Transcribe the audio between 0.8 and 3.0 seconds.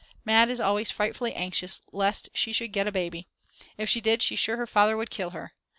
frightfully anxious lest she should get a